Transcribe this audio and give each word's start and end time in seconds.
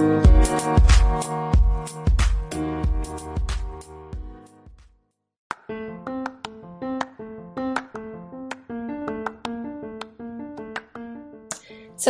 Thank 0.00 0.24
you. 0.24 0.29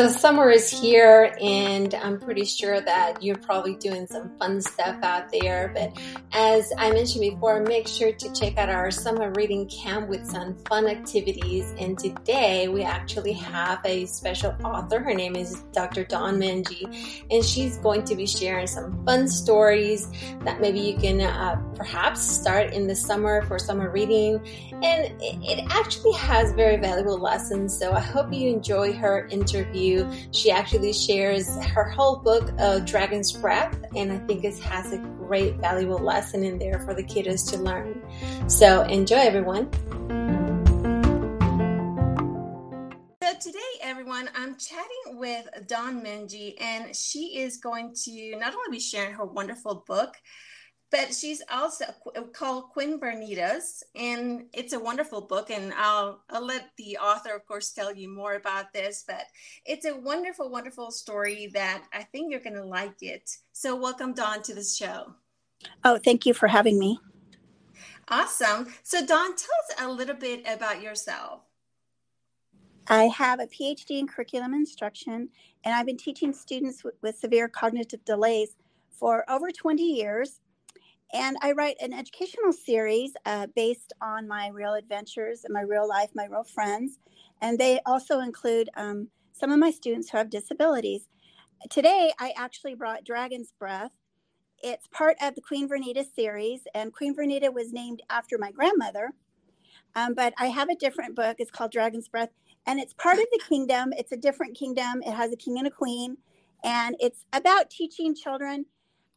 So 0.00 0.08
summer 0.08 0.48
is 0.48 0.70
here, 0.70 1.36
and 1.42 1.92
I'm 1.92 2.18
pretty 2.18 2.46
sure 2.46 2.80
that 2.80 3.22
you're 3.22 3.36
probably 3.36 3.74
doing 3.74 4.06
some 4.06 4.30
fun 4.38 4.62
stuff 4.62 4.96
out 5.02 5.30
there. 5.30 5.72
But 5.74 5.92
as 6.32 6.72
I 6.78 6.90
mentioned 6.90 7.20
before, 7.20 7.60
make 7.60 7.86
sure 7.86 8.10
to 8.10 8.32
check 8.32 8.56
out 8.56 8.70
our 8.70 8.90
summer 8.90 9.30
reading 9.32 9.68
camp 9.68 10.08
with 10.08 10.24
some 10.24 10.56
fun 10.70 10.86
activities. 10.86 11.74
And 11.78 11.98
today 11.98 12.68
we 12.68 12.82
actually 12.82 13.34
have 13.34 13.80
a 13.84 14.06
special 14.06 14.56
author. 14.64 15.00
Her 15.00 15.12
name 15.12 15.36
is 15.36 15.62
Dr. 15.72 16.04
Dawn 16.04 16.40
Menge, 16.40 17.26
and 17.30 17.44
she's 17.44 17.76
going 17.76 18.04
to 18.04 18.16
be 18.16 18.24
sharing 18.24 18.68
some 18.68 19.04
fun 19.04 19.28
stories 19.28 20.08
that 20.44 20.62
maybe 20.62 20.80
you 20.80 20.96
can 20.96 21.20
uh, 21.20 21.56
perhaps 21.74 22.22
start 22.22 22.72
in 22.72 22.86
the 22.86 22.96
summer 22.96 23.42
for 23.42 23.58
summer 23.58 23.90
reading. 23.90 24.36
And 24.82 25.12
it 25.20 25.66
actually 25.68 26.12
has 26.12 26.52
very 26.52 26.78
valuable 26.78 27.18
lessons. 27.18 27.78
So 27.78 27.92
I 27.92 28.00
hope 28.00 28.32
you 28.32 28.48
enjoy 28.48 28.94
her 28.94 29.26
interview 29.26 29.89
she 30.32 30.50
actually 30.50 30.92
shares 30.92 31.56
her 31.66 31.84
whole 31.84 32.16
book, 32.16 32.52
of 32.58 32.84
Dragon's 32.84 33.32
Breath, 33.32 33.76
and 33.96 34.12
I 34.12 34.18
think 34.26 34.44
it 34.44 34.58
has 34.60 34.92
a 34.92 34.98
great, 34.98 35.56
valuable 35.56 35.98
lesson 35.98 36.44
in 36.44 36.58
there 36.58 36.80
for 36.80 36.94
the 36.94 37.02
kiddos 37.02 37.50
to 37.50 37.58
learn. 37.58 38.02
So 38.48 38.82
enjoy, 38.82 39.16
everyone. 39.16 39.70
So 43.22 43.34
today, 43.40 43.58
everyone, 43.82 44.28
I'm 44.34 44.56
chatting 44.56 45.18
with 45.18 45.46
Dawn 45.66 46.02
Menge, 46.02 46.54
and 46.60 46.94
she 46.94 47.38
is 47.38 47.58
going 47.58 47.94
to 48.04 48.36
not 48.38 48.54
only 48.54 48.70
be 48.70 48.80
sharing 48.80 49.14
her 49.14 49.24
wonderful 49.24 49.84
book, 49.86 50.16
but 50.90 51.14
she's 51.14 51.40
also 51.50 51.84
called 52.32 52.70
Queen 52.70 52.98
Vernitas, 52.98 53.82
and 53.94 54.46
it's 54.52 54.72
a 54.72 54.80
wonderful 54.80 55.20
book. 55.20 55.50
And 55.50 55.72
I'll, 55.74 56.22
I'll 56.30 56.44
let 56.44 56.70
the 56.78 56.98
author, 56.98 57.34
of 57.34 57.46
course, 57.46 57.70
tell 57.70 57.94
you 57.94 58.12
more 58.12 58.34
about 58.34 58.72
this. 58.72 59.04
But 59.06 59.26
it's 59.64 59.86
a 59.86 59.96
wonderful, 59.96 60.50
wonderful 60.50 60.90
story 60.90 61.48
that 61.54 61.84
I 61.92 62.02
think 62.02 62.30
you're 62.30 62.40
going 62.40 62.56
to 62.56 62.64
like 62.64 63.02
it. 63.02 63.30
So, 63.52 63.76
welcome, 63.76 64.14
Dawn, 64.14 64.42
to 64.42 64.54
the 64.54 64.64
show. 64.64 65.14
Oh, 65.84 65.98
thank 65.98 66.26
you 66.26 66.34
for 66.34 66.48
having 66.48 66.78
me. 66.78 66.98
Awesome. 68.08 68.66
So, 68.82 69.06
Dawn, 69.06 69.36
tell 69.36 69.56
us 69.68 69.76
a 69.78 69.88
little 69.88 70.16
bit 70.16 70.42
about 70.48 70.82
yourself. 70.82 71.42
I 72.88 73.04
have 73.04 73.38
a 73.38 73.46
PhD 73.46 74.00
in 74.00 74.08
curriculum 74.08 74.54
instruction, 74.54 75.28
and 75.62 75.72
I've 75.72 75.86
been 75.86 75.96
teaching 75.96 76.32
students 76.32 76.82
with 77.00 77.16
severe 77.16 77.46
cognitive 77.46 78.04
delays 78.04 78.56
for 78.90 79.24
over 79.30 79.52
20 79.52 79.80
years 79.80 80.40
and 81.12 81.36
I 81.42 81.52
write 81.52 81.76
an 81.80 81.92
educational 81.92 82.52
series 82.52 83.12
uh, 83.26 83.48
based 83.56 83.92
on 84.00 84.28
my 84.28 84.48
real 84.48 84.74
adventures 84.74 85.44
and 85.44 85.52
my 85.52 85.62
real 85.62 85.88
life, 85.88 86.10
my 86.14 86.26
real 86.26 86.44
friends. 86.44 86.98
And 87.40 87.58
they 87.58 87.80
also 87.84 88.20
include 88.20 88.70
um, 88.76 89.08
some 89.32 89.50
of 89.50 89.58
my 89.58 89.70
students 89.70 90.10
who 90.10 90.18
have 90.18 90.30
disabilities. 90.30 91.08
Today, 91.68 92.12
I 92.18 92.32
actually 92.36 92.74
brought 92.74 93.04
Dragon's 93.04 93.52
Breath. 93.58 93.90
It's 94.62 94.86
part 94.88 95.16
of 95.20 95.34
the 95.34 95.40
Queen 95.40 95.68
Vernita 95.68 96.04
series, 96.14 96.62
and 96.74 96.92
Queen 96.92 97.16
Vernita 97.16 97.52
was 97.52 97.72
named 97.72 98.02
after 98.10 98.38
my 98.38 98.52
grandmother. 98.52 99.10
Um, 99.96 100.14
but 100.14 100.34
I 100.38 100.46
have 100.46 100.68
a 100.68 100.76
different 100.76 101.16
book. 101.16 101.36
It's 101.38 101.50
called 101.50 101.72
Dragon's 101.72 102.08
Breath, 102.08 102.30
and 102.66 102.78
it's 102.78 102.92
part 102.92 103.18
of 103.18 103.26
the 103.32 103.40
kingdom. 103.48 103.92
It's 103.96 104.12
a 104.12 104.16
different 104.16 104.56
kingdom. 104.56 105.02
It 105.04 105.14
has 105.14 105.32
a 105.32 105.36
king 105.36 105.58
and 105.58 105.66
a 105.66 105.70
queen, 105.70 106.18
and 106.62 106.94
it's 107.00 107.24
about 107.32 107.70
teaching 107.70 108.14
children 108.14 108.66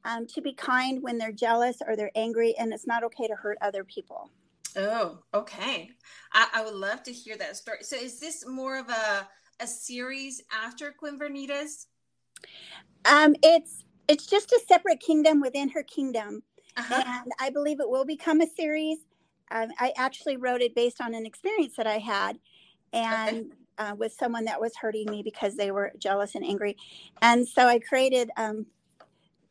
um, 0.05 0.27
to 0.27 0.41
be 0.41 0.53
kind 0.53 1.01
when 1.01 1.17
they're 1.17 1.31
jealous 1.31 1.77
or 1.85 1.95
they're 1.95 2.11
angry, 2.15 2.55
and 2.57 2.73
it's 2.73 2.87
not 2.87 3.03
okay 3.03 3.27
to 3.27 3.35
hurt 3.35 3.57
other 3.61 3.83
people. 3.83 4.29
Oh, 4.75 5.19
okay. 5.33 5.91
I, 6.33 6.47
I 6.53 6.63
would 6.63 6.73
love 6.73 7.03
to 7.03 7.11
hear 7.11 7.37
that 7.37 7.57
story. 7.57 7.79
So, 7.81 7.95
is 7.95 8.19
this 8.19 8.45
more 8.47 8.77
of 8.77 8.89
a 8.89 9.27
a 9.59 9.67
series 9.67 10.41
after 10.51 10.91
Queen 10.91 11.17
Vernita's? 11.17 11.87
Um, 13.05 13.35
it's 13.43 13.85
it's 14.07 14.25
just 14.25 14.51
a 14.51 14.61
separate 14.67 14.99
kingdom 14.99 15.39
within 15.39 15.69
her 15.69 15.83
kingdom, 15.83 16.43
uh-huh. 16.75 17.03
and 17.05 17.31
I 17.39 17.49
believe 17.49 17.79
it 17.79 17.89
will 17.89 18.05
become 18.05 18.41
a 18.41 18.47
series. 18.47 18.99
Um, 19.51 19.69
I 19.79 19.93
actually 19.97 20.37
wrote 20.37 20.61
it 20.61 20.75
based 20.75 20.99
on 21.01 21.13
an 21.13 21.25
experience 21.25 21.75
that 21.77 21.87
I 21.87 21.97
had, 21.99 22.39
and. 22.91 23.37
Okay. 23.37 23.49
Uh, 23.79 23.95
with 23.97 24.13
someone 24.13 24.45
that 24.45 24.61
was 24.61 24.75
hurting 24.75 25.09
me 25.09 25.23
because 25.23 25.55
they 25.55 25.71
were 25.71 25.91
jealous 25.97 26.35
and 26.35 26.45
angry. 26.45 26.77
And 27.23 27.47
so 27.47 27.65
I 27.67 27.79
created 27.79 28.29
um, 28.37 28.67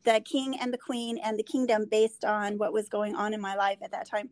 the 0.03 0.21
king 0.25 0.59
and 0.59 0.73
the 0.73 0.77
queen 0.77 1.17
and 1.23 1.37
the 1.37 1.43
kingdom 1.43 1.85
based 1.89 2.25
on 2.25 2.57
what 2.57 2.73
was 2.73 2.89
going 2.89 3.15
on 3.15 3.33
in 3.33 3.41
my 3.41 3.55
life 3.55 3.77
at 3.81 3.91
that 3.91 4.09
time. 4.09 4.29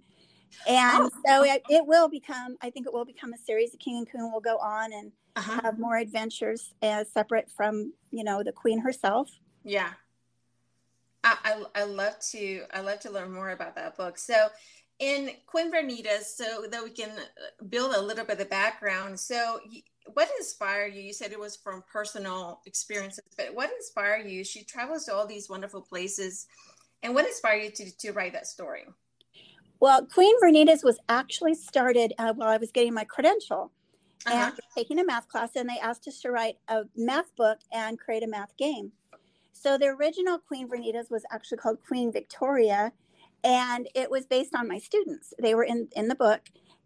And 0.68 1.04
oh. 1.04 1.10
so 1.26 1.44
it, 1.44 1.64
it, 1.70 1.86
will 1.86 2.10
become, 2.10 2.58
I 2.62 2.70
think 2.70 2.86
it 2.86 2.94
will 2.94 3.06
become 3.06 3.34
a 3.34 3.38
series. 3.38 3.72
The 3.72 3.78
king 3.78 3.98
and 3.98 4.10
queen 4.10 4.30
will 4.32 4.42
go 4.42 4.58
on 4.58 4.92
and 4.92 5.12
uh-huh. 5.36 5.62
have 5.64 5.80
more 5.80 5.98
adventures 5.98 6.74
as 6.82 7.10
separate 7.10 7.50
from, 7.50 7.94
you 8.12 8.24
know, 8.24 8.44
the 8.44 8.52
queen 8.52 8.80
herself. 8.80 9.30
Yeah. 9.64 9.90
I, 11.24 11.38
I, 11.44 11.82
I 11.82 11.84
love 11.84 12.20
to, 12.32 12.64
I 12.74 12.82
love 12.82 13.00
to 13.02 13.12
learn 13.12 13.32
more 13.32 13.52
about 13.52 13.76
that 13.76 13.96
book. 13.96 14.18
So 14.18 14.50
in 15.02 15.32
Queen 15.48 15.74
Vernita, 15.74 16.22
so 16.22 16.68
that 16.70 16.84
we 16.84 16.92
can 16.92 17.10
build 17.70 17.96
a 17.96 18.02
little 18.02 18.24
bit 18.24 18.40
of 18.40 18.50
background. 18.50 19.20
So 19.20 19.60
what 20.14 20.30
inspired 20.38 20.94
you? 20.94 21.02
You 21.02 21.12
said 21.12 21.32
it 21.32 21.40
was 21.40 21.56
from 21.56 21.84
personal 21.92 22.62
experiences, 22.68 23.24
but 23.36 23.54
what 23.54 23.72
inspired 23.72 24.30
you? 24.30 24.44
She 24.44 24.64
travels 24.64 25.06
to 25.06 25.16
all 25.16 25.26
these 25.26 25.50
wonderful 25.50 25.82
places. 25.82 26.46
And 27.02 27.16
what 27.16 27.26
inspired 27.26 27.64
you 27.64 27.72
to, 27.72 27.98
to 27.98 28.12
write 28.12 28.34
that 28.34 28.46
story? 28.46 28.86
Well, 29.80 30.06
Queen 30.06 30.36
Vernita's 30.40 30.84
was 30.84 31.00
actually 31.10 31.56
started 31.56 32.14
uh, 32.20 32.34
while 32.34 32.50
I 32.50 32.58
was 32.58 32.72
getting 32.72 32.94
my 32.94 33.04
credential 33.04 33.72
uh-huh. 34.28 34.52
and 34.52 34.60
taking 34.78 35.00
a 35.00 35.04
math 35.04 35.28
class, 35.28 35.56
and 35.56 35.68
they 35.68 35.80
asked 35.82 36.08
us 36.08 36.22
to 36.22 36.30
write 36.30 36.58
a 36.68 36.84
math 36.96 37.36
book 37.36 37.58
and 37.72 37.98
create 38.00 38.22
a 38.22 38.28
math 38.28 38.56
game. 38.56 38.92
So 39.52 39.80
the 39.80 39.88
original 39.88 40.38
Queen 40.38 40.70
Vernita's 40.70 41.10
was 41.10 41.24
actually 41.32 41.58
called 41.58 41.80
Queen 41.88 42.12
Victoria, 42.12 42.94
and 43.44 43.88
it 43.96 44.10
was 44.10 44.26
based 44.26 44.56
on 44.56 44.68
my 44.68 44.78
students. 44.78 45.34
They 45.40 45.56
were 45.56 45.64
in 45.64 45.88
in 45.96 46.08
the 46.08 46.16
book, 46.16 46.42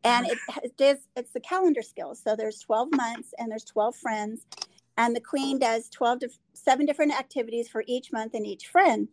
and 0.05 0.27
it, 0.27 0.37
it 0.63 0.77
does 0.77 0.99
it's 1.15 1.31
the 1.31 1.39
calendar 1.39 1.81
skills. 1.81 2.21
So 2.23 2.35
there's 2.35 2.59
12 2.59 2.89
months 2.93 3.33
and 3.37 3.51
there's 3.51 3.65
12 3.65 3.95
friends 3.95 4.45
and 4.97 5.15
the 5.15 5.21
queen 5.21 5.59
does 5.59 5.89
12 5.89 6.19
to 6.19 6.29
seven 6.53 6.85
different 6.85 7.13
activities 7.13 7.67
for 7.67 7.83
each 7.87 8.13
month 8.13 8.33
and 8.33 8.45
each 8.45 8.67
friend. 8.67 9.09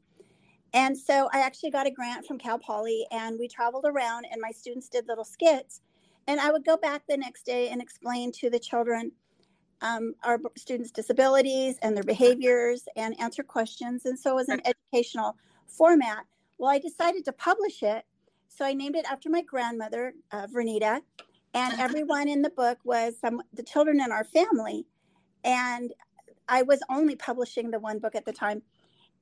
And 0.74 0.96
so 0.96 1.28
i 1.32 1.40
actually 1.40 1.70
got 1.70 1.86
a 1.86 1.90
grant 1.90 2.26
from 2.26 2.38
cal 2.38 2.58
poly 2.58 3.06
and 3.10 3.38
we 3.38 3.48
traveled 3.48 3.86
around 3.86 4.26
and 4.30 4.40
my 4.40 4.50
students 4.50 4.88
did 4.88 5.08
little 5.08 5.24
skits. 5.24 5.80
And 6.26 6.38
i 6.40 6.52
would 6.52 6.64
go 6.64 6.76
back 6.76 7.02
the 7.08 7.16
next 7.16 7.44
day 7.44 7.70
and 7.70 7.80
explain 7.80 8.30
to 8.32 8.50
the 8.50 8.60
children 8.60 9.12
um, 9.80 10.14
our 10.22 10.38
students 10.56 10.92
disabilities 10.92 11.76
and 11.82 11.96
their 11.96 12.04
behaviors 12.04 12.84
and 12.94 13.18
answer 13.20 13.42
questions. 13.42 14.06
And 14.06 14.16
so 14.16 14.30
it 14.30 14.36
was 14.36 14.48
an 14.48 14.60
educational 14.64 15.36
format 15.66 16.24
well 16.62 16.70
i 16.70 16.78
decided 16.78 17.26
to 17.26 17.32
publish 17.32 17.82
it 17.82 18.06
so 18.54 18.66
I 18.66 18.74
named 18.74 18.96
it 18.96 19.06
after 19.10 19.30
my 19.30 19.42
grandmother, 19.42 20.14
uh, 20.30 20.46
Vernita, 20.46 21.00
and 21.54 21.74
everyone 21.80 22.28
in 22.28 22.42
the 22.42 22.50
book 22.50 22.78
was 22.84 23.18
some 23.18 23.42
the 23.54 23.62
children 23.62 24.00
in 24.00 24.12
our 24.12 24.24
family. 24.24 24.86
And 25.44 25.92
I 26.48 26.62
was 26.62 26.80
only 26.90 27.16
publishing 27.16 27.70
the 27.70 27.78
one 27.78 27.98
book 27.98 28.14
at 28.14 28.24
the 28.24 28.32
time. 28.32 28.62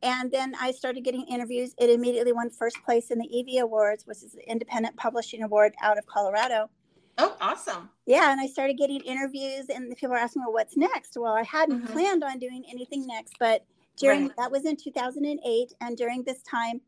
And 0.03 0.31
then 0.33 0.55
I 0.59 0.73
started 0.73 1.05
getting 1.05 1.27
interviews. 1.27 1.75
It 1.79 1.91
immediately 1.91 2.33
won 2.33 2.51
first 2.51 2.83
place 2.85 3.11
in 3.11 3.19
the 3.19 3.29
EVVY 3.29 3.61
Awards, 3.61 4.07
which 4.07 4.23
is 4.23 4.33
the 4.33 4.51
Independent 4.51 4.97
Publishing 4.97 5.43
Award 5.43 5.75
out 5.83 5.99
of 5.99 6.07
Colorado. 6.07 6.71
Oh, 7.19 7.37
awesome. 7.41 7.91
Yeah, 8.07 8.33
and 8.33 8.41
I 8.41 8.47
started 8.47 8.79
getting 8.79 9.03
interviews, 9.03 9.67
and 9.69 9.95
people 9.95 10.11
were 10.11 10.17
asking, 10.17 10.43
well, 10.43 10.55
what's 10.55 10.77
next? 10.77 11.19
Well, 11.19 11.35
I 11.35 11.43
hadn't 11.43 11.83
mm-hmm. 11.83 11.93
planned 11.93 12.25
on 12.25 12.39
doing 12.39 12.65
anything 12.71 13.07
next, 13.07 13.35
but 13.39 13.65
during 13.99 14.29
right. 14.29 14.37
that 14.39 14.51
was 14.51 14.65
in 14.65 14.77
2008. 14.77 15.75
And 15.83 15.97
during 15.99 16.23
this 16.23 16.43
time, 16.43 16.81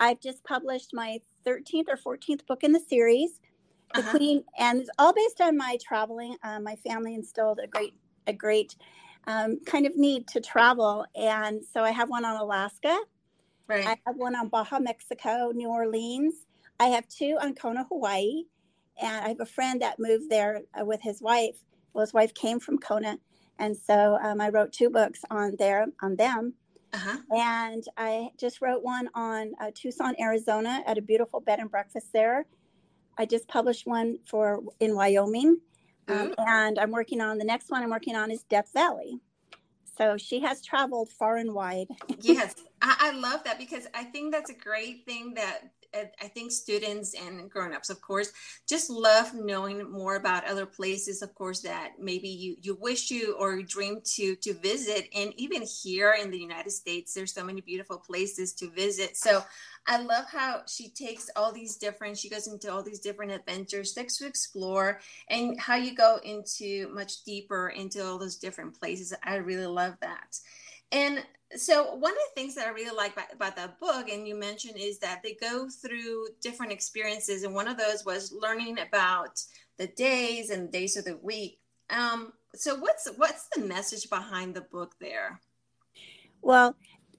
I've 0.00 0.20
just 0.20 0.44
published 0.44 0.90
my 0.92 1.20
13th 1.46 1.86
or 1.88 2.16
14th 2.16 2.46
book 2.46 2.64
in 2.64 2.72
the 2.72 2.80
series, 2.80 3.40
The 3.94 4.00
uh-huh. 4.00 4.10
Queen, 4.10 4.44
and 4.58 4.80
it's 4.80 4.90
all 4.98 5.12
based 5.12 5.40
on 5.40 5.56
my 5.56 5.78
traveling. 5.86 6.36
Uh, 6.42 6.60
my 6.60 6.76
family 6.76 7.14
instilled 7.14 7.60
a 7.62 7.66
great, 7.66 7.94
a 8.26 8.32
great 8.32 8.76
um, 9.26 9.58
kind 9.64 9.86
of 9.86 9.96
need 9.96 10.26
to 10.28 10.40
travel, 10.40 11.04
and 11.14 11.64
so 11.64 11.82
I 11.82 11.90
have 11.90 12.08
one 12.10 12.24
on 12.24 12.40
Alaska. 12.40 12.96
Right. 13.68 13.86
I 13.86 13.96
have 14.06 14.16
one 14.16 14.36
on 14.36 14.48
Baja, 14.48 14.78
Mexico, 14.78 15.50
New 15.52 15.68
Orleans. 15.68 16.46
I 16.78 16.86
have 16.86 17.08
two 17.08 17.36
on 17.40 17.54
Kona, 17.54 17.84
Hawaii, 17.88 18.44
and 19.00 19.24
I 19.24 19.28
have 19.28 19.40
a 19.40 19.46
friend 19.46 19.82
that 19.82 19.98
moved 19.98 20.30
there 20.30 20.60
uh, 20.78 20.84
with 20.84 21.00
his 21.02 21.20
wife. 21.20 21.56
Well, 21.92 22.04
his 22.04 22.14
wife 22.14 22.34
came 22.34 22.60
from 22.60 22.78
Kona, 22.78 23.18
and 23.58 23.76
so 23.76 24.18
um, 24.22 24.40
I 24.40 24.50
wrote 24.50 24.72
two 24.72 24.90
books 24.90 25.22
on 25.30 25.56
there 25.58 25.86
on 26.02 26.16
them. 26.16 26.54
Uh-huh. 26.92 27.18
And 27.30 27.84
I 27.96 28.30
just 28.38 28.62
wrote 28.62 28.82
one 28.82 29.08
on 29.14 29.52
uh, 29.60 29.70
Tucson, 29.74 30.14
Arizona, 30.20 30.82
at 30.86 30.98
a 30.98 31.02
beautiful 31.02 31.40
bed 31.40 31.58
and 31.58 31.70
breakfast 31.70 32.08
there. 32.12 32.46
I 33.18 33.26
just 33.26 33.48
published 33.48 33.86
one 33.86 34.18
for 34.26 34.62
in 34.80 34.94
Wyoming, 34.94 35.58
um, 36.08 36.34
and 36.38 36.78
I'm 36.78 36.90
working 36.90 37.20
on 37.20 37.38
the 37.38 37.44
next 37.44 37.70
one. 37.70 37.82
I'm 37.82 37.90
working 37.90 38.14
on 38.14 38.30
is 38.30 38.42
Death 38.44 38.70
Valley. 38.74 39.20
So 39.96 40.16
she 40.18 40.40
has 40.40 40.62
traveled 40.62 41.08
far 41.08 41.36
and 41.36 41.54
wide. 41.54 41.88
yes, 42.20 42.54
I, 42.82 42.96
I, 43.00 43.10
love 43.12 43.44
that 43.44 43.58
because 43.58 43.86
I 43.94 44.04
think 44.04 44.32
that's 44.32 44.50
a 44.50 44.54
great 44.54 45.04
thing 45.06 45.34
that 45.34 45.70
uh, 45.94 46.04
I 46.20 46.28
think 46.28 46.52
students 46.52 47.14
and 47.14 47.50
grown-ups, 47.50 47.90
of 47.90 48.00
course, 48.00 48.32
just 48.68 48.90
love 48.90 49.32
knowing 49.34 49.90
more 49.90 50.16
about 50.16 50.46
other 50.46 50.66
places, 50.66 51.22
of 51.22 51.34
course, 51.34 51.60
that 51.62 51.92
maybe 51.98 52.28
you 52.28 52.56
you 52.60 52.74
wish 52.74 53.10
you 53.10 53.34
or 53.38 53.62
dream 53.62 54.00
to 54.16 54.36
to 54.36 54.54
visit. 54.54 55.08
And 55.14 55.32
even 55.36 55.62
here 55.62 56.16
in 56.20 56.30
the 56.30 56.38
United 56.38 56.70
States, 56.70 57.14
there's 57.14 57.32
so 57.32 57.44
many 57.44 57.60
beautiful 57.60 57.98
places 57.98 58.52
to 58.54 58.70
visit. 58.70 59.16
So 59.16 59.42
I 59.86 60.02
love 60.02 60.26
how 60.28 60.62
she 60.66 60.88
takes 60.88 61.30
all 61.36 61.52
these 61.52 61.76
different, 61.76 62.18
she 62.18 62.28
goes 62.28 62.48
into 62.48 62.72
all 62.72 62.82
these 62.82 62.98
different 62.98 63.32
adventures, 63.32 63.92
things 63.92 64.18
to 64.18 64.26
explore, 64.26 65.00
and 65.30 65.58
how 65.60 65.76
you 65.76 65.94
go 65.94 66.18
into 66.24 66.88
much 66.92 67.22
deeper 67.24 67.68
into 67.68 68.04
all 68.04 68.18
those 68.18 68.36
different 68.36 68.78
places. 68.78 69.14
I 69.22 69.36
really 69.36 69.66
love 69.66 69.96
that. 70.00 70.38
And 70.90 71.24
so 71.54 71.94
one 71.94 72.12
of 72.12 72.18
the 72.18 72.40
things 72.40 72.54
that 72.56 72.66
I 72.66 72.70
really 72.70 72.94
like 72.94 73.12
about, 73.12 73.32
about 73.32 73.56
that 73.56 73.78
book, 73.78 74.08
and 74.08 74.26
you 74.26 74.34
mentioned, 74.34 74.76
is 74.76 74.98
that 74.98 75.22
they 75.22 75.34
go 75.34 75.68
through 75.68 76.28
different 76.40 76.72
experiences, 76.72 77.44
and 77.44 77.54
one 77.54 77.68
of 77.68 77.76
those 77.76 78.04
was 78.04 78.32
learning 78.32 78.78
about 78.80 79.40
the 79.78 79.86
days 79.88 80.50
and 80.50 80.72
days 80.72 80.96
of 80.96 81.04
the 81.04 81.18
week. 81.22 81.58
Um, 81.90 82.32
so 82.54 82.74
what's 82.74 83.08
what's 83.16 83.48
the 83.54 83.62
message 83.62 84.10
behind 84.10 84.54
the 84.54 84.62
book 84.62 84.96
there? 85.00 85.40
Well, 86.42 86.74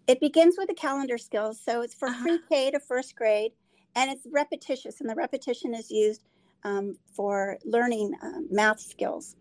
it 0.08 0.20
begins 0.20 0.56
with 0.58 0.68
the 0.68 0.74
calendar 0.74 1.18
skills, 1.18 1.62
so 1.64 1.82
it's 1.82 1.94
for 1.94 2.10
uh-huh. 2.10 2.24
pre-K 2.24 2.72
to 2.72 2.80
first 2.80 3.16
grade, 3.16 3.54
and 3.96 4.12
it's 4.12 4.28
repetitious, 4.32 5.00
and 5.00 5.10
the 5.10 5.16
repetition 5.16 5.74
is 5.74 5.90
used 5.90 6.24
um, 6.64 6.98
for 7.14 7.58
learning 7.66 8.14
um, 8.22 8.48
math 8.52 8.80
skills. 8.80 9.36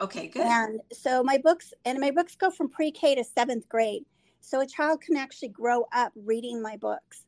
Okay, 0.00 0.26
good. 0.26 0.46
And 0.46 0.80
so 0.92 1.22
my 1.22 1.38
books 1.38 1.72
and 1.84 1.98
my 1.98 2.10
books 2.10 2.34
go 2.34 2.50
from 2.50 2.68
pre-K 2.68 3.14
to 3.14 3.24
seventh 3.24 3.68
grade. 3.68 4.04
So 4.46 4.60
a 4.60 4.66
child 4.66 5.00
can 5.00 5.16
actually 5.16 5.48
grow 5.48 5.86
up 5.92 6.12
reading 6.14 6.62
my 6.62 6.76
books. 6.76 7.24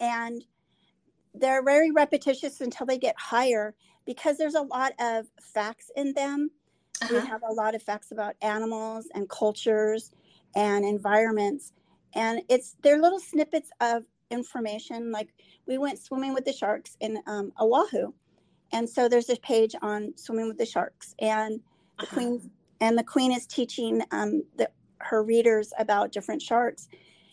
And 0.00 0.42
they're 1.34 1.62
very 1.62 1.90
repetitious 1.90 2.62
until 2.62 2.86
they 2.86 2.96
get 2.96 3.14
higher 3.18 3.74
because 4.06 4.38
there's 4.38 4.54
a 4.54 4.62
lot 4.62 4.94
of 4.98 5.26
facts 5.38 5.90
in 5.96 6.14
them. 6.14 6.50
Uh-huh. 7.02 7.20
We 7.20 7.26
have 7.26 7.42
a 7.46 7.52
lot 7.52 7.74
of 7.74 7.82
facts 7.82 8.10
about 8.10 8.36
animals 8.40 9.06
and 9.14 9.28
cultures 9.28 10.12
and 10.54 10.86
environments. 10.86 11.74
And 12.14 12.40
it's 12.48 12.74
they're 12.82 13.02
little 13.02 13.20
snippets 13.20 13.68
of 13.82 14.04
information. 14.30 15.12
Like 15.12 15.34
we 15.66 15.76
went 15.76 15.98
swimming 15.98 16.32
with 16.32 16.46
the 16.46 16.54
sharks 16.54 16.96
in 17.00 17.18
um, 17.26 17.52
Oahu. 17.60 18.14
And 18.72 18.88
so 18.88 19.10
there's 19.10 19.28
a 19.28 19.36
page 19.36 19.74
on 19.82 20.14
swimming 20.16 20.48
with 20.48 20.56
the 20.56 20.64
sharks. 20.64 21.14
And 21.18 21.60
the 21.98 22.04
uh-huh. 22.04 22.14
queen 22.14 22.50
and 22.80 22.96
the 22.96 23.04
queen 23.04 23.30
is 23.32 23.46
teaching 23.46 24.00
um, 24.10 24.42
the, 24.56 24.70
her 24.98 25.22
readers 25.22 25.72
about 25.78 26.12
different 26.12 26.42
sharks. 26.42 26.88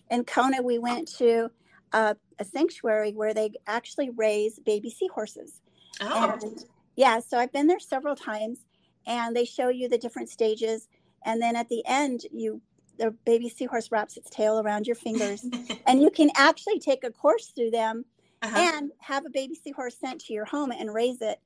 In 0.10 0.24
Kona, 0.24 0.62
we 0.62 0.78
went 0.78 1.08
to 1.18 1.50
a, 1.94 2.16
a 2.40 2.46
sanctuary 2.46 3.14
where 3.14 3.34
they 3.34 3.52
actually 3.68 4.10
raise 4.10 4.60
baby 4.60 4.90
seahorses. 4.90 5.62
Oh. 6.02 6.38
And, 6.42 6.66
yeah, 6.96 7.20
so 7.20 7.38
I've 7.38 7.52
been 7.52 7.68
there 7.68 7.80
several 7.80 8.16
times, 8.16 8.60
and 9.06 9.36
they 9.36 9.46
show 9.46 9.70
you 9.70 9.90
the 9.90 9.98
different 9.98 10.30
stages, 10.30 10.88
and 11.26 11.42
then 11.42 11.56
at 11.56 11.70
the 11.70 11.84
end, 11.86 12.22
you 12.32 12.62
the 13.00 13.10
baby 13.26 13.50
seahorse 13.50 13.92
wraps 13.92 14.18
its 14.18 14.30
tail 14.30 14.60
around 14.60 14.86
your 14.86 14.96
fingers, 14.96 15.44
and 15.88 16.02
you 16.02 16.12
can 16.12 16.30
actually 16.36 16.80
take 16.80 17.04
a 17.04 17.10
course 17.10 17.48
through 17.48 17.72
them 17.72 18.06
uh-huh. 18.44 18.56
and 18.76 18.92
have 19.00 19.26
a 19.26 19.30
baby 19.30 19.56
seahorse 19.56 19.98
sent 19.98 20.22
to 20.22 20.34
your 20.34 20.46
home 20.46 20.72
and 20.72 20.94
raise 20.94 21.22
it. 21.22 21.40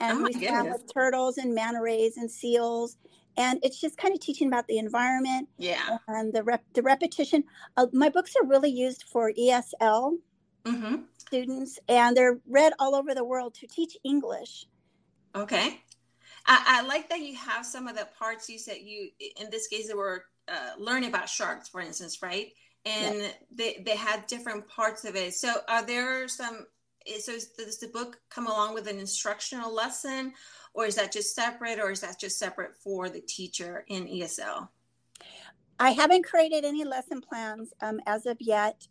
And 0.00 0.18
oh 0.18 0.22
we 0.24 0.32
swam 0.32 0.70
with 0.70 0.92
turtles 0.92 1.38
and 1.38 1.54
manta 1.54 1.80
rays 1.80 2.16
and 2.16 2.30
seals 2.30 2.96
and 3.36 3.58
it's 3.62 3.80
just 3.80 3.96
kind 3.96 4.14
of 4.14 4.20
teaching 4.20 4.48
about 4.48 4.66
the 4.66 4.78
environment 4.78 5.48
yeah. 5.58 5.98
and 6.08 6.32
the 6.32 6.42
rep 6.42 6.62
the 6.74 6.82
repetition. 6.82 7.44
Uh, 7.76 7.86
my 7.92 8.08
books 8.08 8.34
are 8.40 8.46
really 8.46 8.70
used 8.70 9.04
for 9.04 9.32
esl 9.32 10.18
mm-hmm. 10.64 10.96
students 11.18 11.78
and 11.88 12.16
they're 12.16 12.38
read 12.48 12.72
all 12.78 12.94
over 12.94 13.14
the 13.14 13.24
world 13.24 13.54
to 13.54 13.66
teach 13.66 13.96
english. 14.04 14.66
Okay. 15.34 15.80
I, 16.48 16.80
I, 16.80 16.86
like 16.86 17.08
that 17.08 17.20
you 17.20 17.36
have 17.36 17.66
some 17.66 17.88
of 17.88 17.96
the 17.96 18.08
parts 18.18 18.48
you 18.48 18.58
said 18.58 18.76
you 18.82 19.10
in 19.40 19.50
this 19.50 19.66
case 19.66 19.88
they 19.88 19.94
were 19.94 20.24
uh, 20.48 20.70
learning 20.78 21.08
about 21.08 21.28
sharks 21.28 21.68
for 21.68 21.80
instance 21.80 22.22
right? 22.22 22.48
And 22.84 23.16
yes. 23.16 23.34
they, 23.50 23.82
they 23.84 23.96
had 23.96 24.28
different 24.28 24.68
parts 24.68 25.04
of 25.04 25.16
it. 25.16 25.34
So 25.34 25.52
are 25.68 25.84
there 25.84 26.28
some 26.28 26.66
so 27.20 27.32
does 27.32 27.78
the 27.78 27.88
book 27.88 28.18
come 28.30 28.46
along 28.46 28.74
with 28.74 28.88
an 28.88 28.98
instructional 28.98 29.72
lesson 29.72 30.32
or 30.74 30.86
is 30.86 30.94
that 30.96 31.12
just 31.12 31.34
separate 31.34 31.78
or 31.78 31.90
is 31.90 32.00
that 32.00 32.20
just 32.20 32.38
separate 32.38 32.74
for 32.76 33.08
the 33.08 33.20
teacher 33.20 33.84
in 33.88 34.06
ESL? 34.06 34.68
I 35.78 35.90
haven't 35.90 36.24
created 36.24 36.64
any 36.64 36.84
lesson 36.84 37.20
plans 37.20 37.72
um, 37.80 38.00
as 38.06 38.26
of 38.26 38.38
yet, 38.40 38.86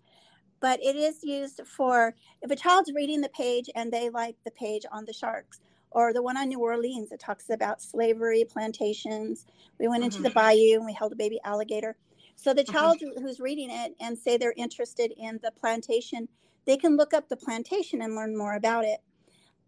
but 0.60 0.80
it 0.84 0.96
is 0.96 1.24
used 1.24 1.62
for 1.66 2.14
if 2.42 2.52
a 2.52 2.56
child's 2.56 2.92
reading 2.94 3.22
the 3.22 3.30
page 3.30 3.70
and 3.76 3.92
they 3.92 4.10
like 4.10 4.36
the 4.44 4.52
page 4.52 4.84
on 4.92 5.06
the 5.06 5.14
sharks 5.14 5.60
or 5.92 6.14
the 6.14 6.22
one 6.22 6.38
on 6.38 6.50
New 6.50 6.60
Orleans 6.60 7.10
that 7.10 7.20
talks 7.20 7.50
about 7.50 7.82
slavery, 7.82 8.46
plantations. 8.48 9.46
We 9.80 9.88
went 9.88 10.04
into 10.04 10.18
mm-hmm. 10.18 10.24
the 10.26 10.30
bayou 10.32 10.76
and 10.76 10.86
we 10.86 10.94
held 10.94 11.14
a 11.14 11.16
baby 11.16 11.40
alligator. 11.44 11.96
So 12.36 12.54
the 12.54 12.64
mm-hmm. 12.64 12.74
child 12.74 13.00
mm-hmm. 13.00 13.22
who's 13.22 13.40
reading 13.40 13.70
it 13.72 13.96
and 14.00 14.18
say 14.18 14.38
they're 14.38 14.54
interested 14.58 15.14
in 15.18 15.40
the 15.42 15.52
plantation, 15.52 16.28
they 16.66 16.78
can 16.78 16.98
look 16.98 17.14
up 17.14 17.30
the 17.30 17.38
plantation 17.38 18.02
and 18.02 18.16
learn 18.16 18.38
more 18.38 18.56
about 18.56 18.86
it. 18.86 19.00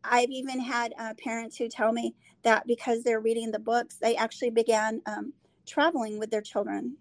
I've 0.04 0.30
even 0.30 0.60
had 0.60 0.94
uh, 0.98 1.14
parents 1.22 1.58
who 1.58 1.68
tell 1.68 1.92
me 1.92 2.16
that 2.44 2.66
because 2.68 3.04
they're 3.04 3.20
reading 3.20 3.52
the 3.52 3.60
books, 3.60 3.98
they 3.98 4.16
actually 4.16 4.52
began 4.52 5.02
um, 5.06 5.34
traveling 5.66 6.18
with 6.18 6.32
their 6.32 6.42
children. 6.42 6.98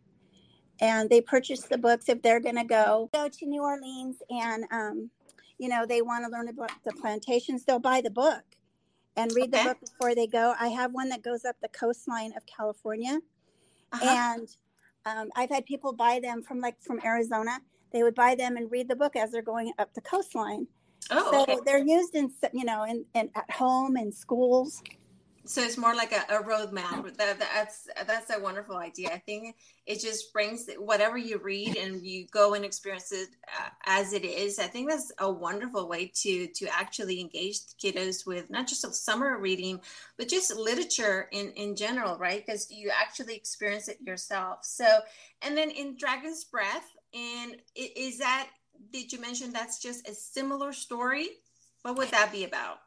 And 0.81 1.09
they 1.09 1.21
purchase 1.21 1.63
the 1.63 1.79
books 1.79 2.09
if 2.09 2.21
they're 2.21 2.41
going 2.41 2.57
to 2.57 2.65
go 2.65 3.09
go 3.15 3.29
to 3.29 3.47
New 3.47 3.63
Orleans 3.63 4.19
and 4.29 4.65
um, 4.71 5.11
you 5.57 5.71
know 5.71 5.87
they 5.87 6.03
want 6.03 6.27
to 6.27 6.31
learn 6.31 6.49
about 6.49 6.71
the 6.85 6.93
plantations. 6.93 7.65
They'll 7.65 7.79
buy 7.79 8.03
the 8.03 8.11
book 8.11 8.43
and 9.17 9.33
read 9.35 9.55
okay. 9.55 9.63
the 9.63 9.69
book 9.71 9.79
before 9.81 10.15
they 10.15 10.27
go. 10.27 10.55
I 10.61 10.69
have 10.69 10.93
one 10.93 11.09
that 11.09 11.23
goes 11.23 11.47
up 11.47 11.57
the 11.63 11.69
coastline 11.69 12.35
of 12.37 12.45
California, 12.45 13.21
uh-huh. 13.91 14.35
and 14.37 14.49
um, 15.07 15.31
I've 15.35 15.49
had 15.49 15.65
people 15.65 15.95
buy 15.95 16.21
them 16.23 16.43
from 16.43 16.61
like 16.61 16.83
from 16.83 17.01
Arizona. 17.03 17.61
They 17.93 18.03
would 18.03 18.15
buy 18.15 18.35
them 18.35 18.57
and 18.57 18.71
read 18.71 18.89
the 18.89 18.97
book 18.97 19.17
as 19.17 19.31
they're 19.31 19.43
going 19.43 19.73
up 19.79 19.95
the 19.95 20.01
coastline 20.01 20.67
Oh, 21.11 21.31
so 21.31 21.43
okay. 21.43 21.59
they're 21.65 21.85
used 21.85 22.15
in 22.15 22.33
you 22.53 22.65
know 22.65 22.85
in, 22.85 23.05
in 23.15 23.31
at 23.35 23.51
home 23.51 23.97
in 23.97 24.13
schools. 24.13 24.83
So 25.45 25.63
it's 25.63 25.79
more 25.79 25.95
like 25.95 26.11
a, 26.11 26.25
a 26.35 26.43
roadmap. 26.43 27.17
That, 27.19 27.39
that's 27.39 27.87
that's 28.05 28.37
a 28.37 28.41
wonderful 28.41 28.79
idea. 28.79 29.11
I 29.13 29.19
think 29.19 29.55
it 29.87 30.01
just 30.01 30.33
brings 30.33 30.69
whatever 30.77 31.17
you 31.17 31.39
read 31.39 31.77
and 31.77 32.05
you 32.05 32.27
go 32.33 32.55
and 32.55 32.65
experience 32.65 33.13
it 33.13 33.29
uh, 33.57 33.69
as 33.85 34.13
it 34.13 34.25
is. 34.25 34.59
I 34.59 34.67
think 34.67 34.91
that's 34.91 35.13
a 35.21 35.31
wonderful 35.31 35.89
way 35.89 36.11
to 36.23 36.49
to 36.49 36.67
actually 36.77 37.21
engage 37.21 37.59
kiddos 37.81 38.27
with 38.27 38.51
not 38.51 38.67
just 38.67 38.93
summer 38.93 39.39
reading, 39.39 39.81
but 40.19 40.29
just 40.29 40.57
literature 40.57 41.29
in 41.31 41.53
in 41.53 41.77
general, 41.77 42.19
right? 42.19 42.45
Because 42.45 42.69
you 42.69 42.91
actually 42.91 43.37
experience 43.37 43.87
it 43.87 43.99
yourself. 44.01 44.65
So, 44.65 44.99
and 45.43 45.57
then 45.57 45.71
in 45.71 45.97
Dragon's 45.97 46.43
Breath, 46.43 46.96
and 47.17 47.57
is 47.75 48.19
that 48.19 48.49
did 48.93 49.13
you 49.13 49.21
mention 49.21 49.53
that's 49.53 49.81
just 49.81 50.07
a 50.09 50.15
similar 50.15 50.73
story? 50.73 51.29
What 51.83 51.97
would 51.97 52.09
that 52.09 52.31
be 52.31 52.45
about? 52.45 52.79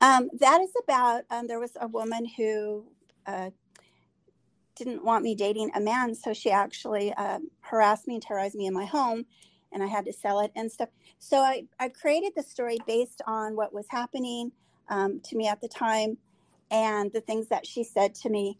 Um, 0.00 0.28
that 0.40 0.60
is 0.60 0.72
about 0.82 1.22
um, 1.30 1.46
there 1.46 1.58
was 1.58 1.72
a 1.80 1.88
woman 1.88 2.26
who 2.36 2.86
uh, 3.26 3.50
didn't 4.76 5.04
want 5.04 5.24
me 5.24 5.34
dating 5.34 5.70
a 5.74 5.80
man, 5.80 6.14
so 6.14 6.32
she 6.32 6.50
actually 6.50 7.12
uh, 7.14 7.38
harassed 7.60 8.06
me 8.06 8.14
and 8.14 8.22
terrorized 8.22 8.54
me 8.54 8.66
in 8.66 8.74
my 8.74 8.84
home, 8.84 9.24
and 9.72 9.82
I 9.82 9.86
had 9.86 10.04
to 10.04 10.12
sell 10.12 10.40
it 10.40 10.52
and 10.54 10.70
stuff. 10.70 10.90
So 11.18 11.38
I, 11.38 11.64
I 11.80 11.88
created 11.88 12.32
the 12.36 12.42
story 12.42 12.78
based 12.86 13.22
on 13.26 13.56
what 13.56 13.72
was 13.72 13.86
happening 13.88 14.52
um, 14.88 15.20
to 15.24 15.36
me 15.36 15.48
at 15.48 15.60
the 15.60 15.68
time 15.68 16.18
and 16.70 17.12
the 17.12 17.20
things 17.20 17.48
that 17.48 17.66
she 17.66 17.82
said 17.82 18.14
to 18.16 18.28
me. 18.28 18.58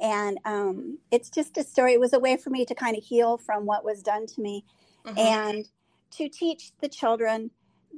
And 0.00 0.38
um, 0.44 0.98
it's 1.10 1.30
just 1.30 1.58
a 1.58 1.64
story. 1.64 1.92
It 1.92 2.00
was 2.00 2.12
a 2.12 2.18
way 2.18 2.36
for 2.36 2.50
me 2.50 2.64
to 2.66 2.74
kind 2.74 2.96
of 2.96 3.02
heal 3.02 3.36
from 3.36 3.66
what 3.66 3.84
was 3.84 4.02
done 4.02 4.26
to 4.26 4.40
me. 4.40 4.64
Mm-hmm. 5.04 5.18
And 5.18 5.68
to 6.12 6.28
teach 6.28 6.72
the 6.80 6.88
children 6.88 7.50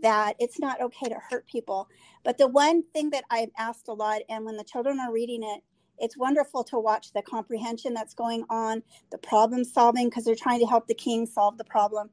that 0.02 0.34
it's 0.38 0.58
not 0.58 0.80
okay 0.80 1.08
to 1.08 1.16
hurt 1.30 1.46
people. 1.46 1.88
But 2.24 2.38
the 2.38 2.48
one 2.48 2.82
thing 2.92 3.10
that 3.10 3.24
I've 3.30 3.50
asked 3.58 3.88
a 3.88 3.92
lot, 3.92 4.22
and 4.28 4.44
when 4.44 4.56
the 4.56 4.64
children 4.64 4.98
are 4.98 5.12
reading 5.12 5.42
it, 5.42 5.62
it's 5.98 6.16
wonderful 6.16 6.64
to 6.64 6.78
watch 6.78 7.12
the 7.12 7.22
comprehension 7.22 7.92
that's 7.92 8.14
going 8.14 8.44
on, 8.48 8.82
the 9.10 9.18
problem 9.18 9.64
solving, 9.64 10.08
because 10.08 10.24
they're 10.24 10.34
trying 10.34 10.60
to 10.60 10.66
help 10.66 10.86
the 10.86 10.94
king 10.94 11.26
solve 11.26 11.58
the 11.58 11.64
problem. 11.64 12.08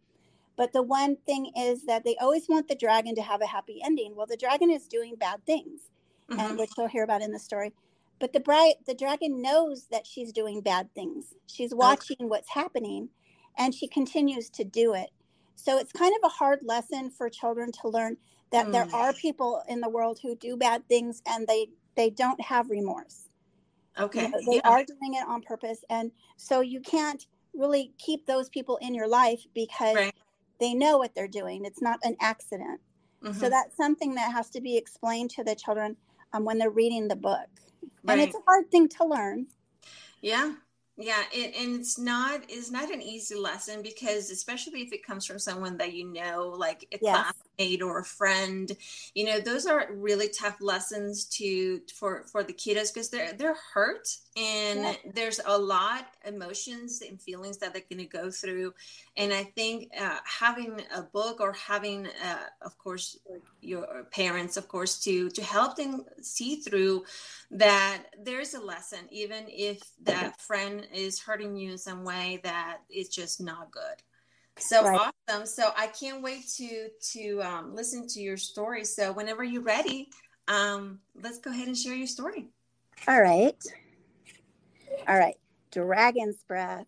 But 0.57 0.73
the 0.73 0.83
one 0.83 1.17
thing 1.25 1.51
is 1.57 1.85
that 1.85 2.03
they 2.03 2.17
always 2.17 2.49
want 2.49 2.67
the 2.67 2.75
dragon 2.75 3.15
to 3.15 3.21
have 3.21 3.41
a 3.41 3.45
happy 3.45 3.79
ending. 3.83 4.15
Well, 4.15 4.25
the 4.25 4.35
dragon 4.35 4.71
is 4.71 4.87
doing 4.87 5.15
bad 5.15 5.45
things, 5.45 5.81
mm-hmm. 6.29 6.39
and 6.39 6.57
which 6.57 6.71
you'll 6.77 6.87
hear 6.87 7.03
about 7.03 7.21
in 7.21 7.31
the 7.31 7.39
story. 7.39 7.73
But 8.19 8.33
the 8.33 8.39
bright, 8.39 8.75
the 8.85 8.95
dragon 8.95 9.41
knows 9.41 9.87
that 9.91 10.07
she's 10.07 10.31
doing 10.31 10.61
bad 10.61 10.93
things. 10.93 11.35
She's 11.47 11.73
watching 11.73 12.17
okay. 12.19 12.25
what's 12.25 12.49
happening, 12.49 13.09
and 13.57 13.73
she 13.73 13.87
continues 13.87 14.49
to 14.51 14.63
do 14.63 14.93
it. 14.93 15.09
So 15.55 15.77
it's 15.77 15.91
kind 15.91 16.13
of 16.15 16.27
a 16.27 16.33
hard 16.33 16.59
lesson 16.63 17.09
for 17.09 17.29
children 17.29 17.71
to 17.81 17.89
learn 17.89 18.17
that 18.51 18.67
mm. 18.67 18.71
there 18.71 18.87
are 18.93 19.13
people 19.13 19.63
in 19.67 19.81
the 19.81 19.89
world 19.89 20.19
who 20.21 20.35
do 20.35 20.55
bad 20.55 20.87
things 20.87 21.21
and 21.27 21.47
they 21.47 21.67
they 21.95 22.09
don't 22.11 22.39
have 22.39 22.69
remorse. 22.69 23.27
Okay. 23.99 24.23
You 24.23 24.29
know, 24.29 24.39
they 24.45 24.55
yeah. 24.57 24.69
are 24.69 24.83
doing 24.83 25.15
it 25.15 25.27
on 25.27 25.41
purpose 25.41 25.83
and 25.89 26.11
so 26.37 26.61
you 26.61 26.79
can't 26.79 27.25
really 27.53 27.91
keep 27.97 28.25
those 28.27 28.49
people 28.49 28.77
in 28.77 28.93
your 28.93 29.07
life 29.07 29.41
because 29.55 29.95
right. 29.95 30.13
they 30.59 30.75
know 30.75 30.99
what 30.99 31.15
they're 31.15 31.27
doing. 31.27 31.65
It's 31.65 31.81
not 31.81 31.99
an 32.03 32.15
accident. 32.21 32.79
Mm-hmm. 33.23 33.39
So 33.39 33.49
that's 33.49 33.75
something 33.75 34.13
that 34.15 34.31
has 34.31 34.49
to 34.51 34.61
be 34.61 34.77
explained 34.77 35.31
to 35.31 35.43
the 35.43 35.55
children 35.55 35.97
um, 36.33 36.45
when 36.45 36.59
they're 36.59 36.69
reading 36.69 37.07
the 37.07 37.15
book. 37.15 37.49
Right. 38.07 38.19
And 38.19 38.27
it's 38.27 38.35
a 38.35 38.41
hard 38.45 38.71
thing 38.71 38.87
to 38.89 39.05
learn. 39.05 39.47
Yeah, 40.21 40.53
yeah 40.97 41.23
it, 41.31 41.55
and 41.55 41.79
it's 41.79 41.99
not 41.99 42.41
it's 42.49 42.71
not 42.71 42.91
an 42.91 43.01
easy 43.01 43.35
lesson 43.35 43.81
because 43.81 44.31
especially 44.31 44.81
if 44.81 44.93
it 44.93 45.05
comes 45.05 45.25
from 45.25 45.39
someone 45.39 45.77
that 45.77 45.93
you 45.93 46.11
know 46.11 46.53
like 46.57 46.87
it's 46.91 47.03
yes. 47.03 47.33
Classmate 47.57 47.81
or 47.81 47.99
a 47.99 48.03
friend 48.03 48.71
you 49.13 49.25
know 49.25 49.39
those 49.39 49.65
are 49.65 49.87
really 49.93 50.29
tough 50.29 50.57
lessons 50.61 51.25
to 51.25 51.81
for 51.95 52.23
for 52.31 52.43
the 52.43 52.53
kiddos 52.53 52.93
because 52.93 53.09
they're 53.09 53.33
they're 53.33 53.55
hurt 53.73 54.07
and 54.35 54.81
yeah. 54.81 54.93
there's 55.13 55.39
a 55.45 55.57
lot 55.57 56.07
emotions 56.25 57.01
and 57.01 57.21
feelings 57.21 57.57
that 57.57 57.73
they're 57.73 57.81
going 57.89 57.97
to 57.97 58.05
go 58.05 58.29
through. 58.29 58.73
And 59.15 59.33
i 59.33 59.43
think 59.43 59.89
uh, 59.99 60.17
having 60.25 60.81
a 60.95 61.01
book 61.01 61.39
or 61.41 61.53
having 61.53 62.07
uh, 62.07 62.45
of 62.61 62.77
course 62.77 63.17
your 63.61 64.03
parents 64.11 64.57
of 64.57 64.67
course 64.67 64.99
to 65.03 65.29
to 65.29 65.43
help 65.43 65.75
them 65.75 66.03
see 66.21 66.57
through 66.57 67.03
that 67.51 68.03
there's 68.23 68.53
a 68.53 68.59
lesson 68.59 68.99
even 69.09 69.45
if 69.47 69.79
that 70.03 70.39
friend 70.39 70.87
is 70.93 71.19
hurting 71.19 71.55
you 71.55 71.71
in 71.71 71.77
some 71.77 72.03
way 72.03 72.39
that 72.43 72.79
it's 72.89 73.09
just 73.09 73.41
not 73.41 73.71
good 73.71 74.03
so 74.59 74.83
right. 74.83 75.11
awesome 75.29 75.45
so 75.45 75.71
i 75.77 75.87
can't 75.87 76.21
wait 76.21 76.47
to 76.47 76.89
to 77.01 77.39
um, 77.41 77.75
listen 77.75 78.07
to 78.07 78.19
your 78.19 78.37
story 78.37 78.83
so 78.83 79.11
whenever 79.11 79.43
you're 79.43 79.61
ready 79.61 80.09
um, 80.47 80.99
let's 81.21 81.39
go 81.39 81.51
ahead 81.51 81.67
and 81.67 81.77
share 81.77 81.95
your 81.95 82.07
story 82.07 82.47
all 83.07 83.21
right 83.21 83.61
all 85.07 85.17
right, 85.17 85.37
Dragon's 85.71 86.43
Breath. 86.47 86.87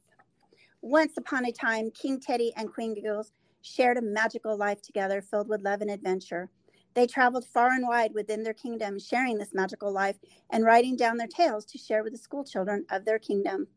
Once 0.82 1.14
upon 1.18 1.46
a 1.46 1.52
time, 1.52 1.90
King 1.92 2.20
Teddy 2.20 2.52
and 2.58 2.72
Queen 2.72 2.94
Giggles 2.94 3.32
shared 3.62 3.98
a 3.98 4.02
magical 4.02 4.58
life 4.58 4.82
together 4.82 5.22
filled 5.22 5.48
with 5.48 5.62
love 5.62 5.82
and 5.82 5.90
adventure. 5.90 6.50
They 6.96 7.08
traveled 7.08 7.46
far 7.46 7.70
and 7.70 7.88
wide 7.88 8.14
within 8.14 8.44
their 8.44 8.54
kingdom, 8.54 9.00
sharing 9.00 9.38
this 9.38 9.54
magical 9.54 9.92
life 9.92 10.18
and 10.50 10.66
writing 10.66 10.96
down 10.96 11.18
their 11.18 11.28
tales 11.28 11.66
to 11.68 11.78
share 11.78 12.04
with 12.04 12.14
the 12.14 12.20
school 12.20 12.44
children 12.44 12.86
of 12.90 13.06
their 13.06 13.20
kingdom. 13.20 13.68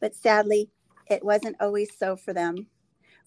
But 0.00 0.14
sadly, 0.14 0.70
it 1.10 1.24
wasn't 1.24 1.56
always 1.60 1.90
so 1.94 2.16
for 2.16 2.32
them. 2.32 2.68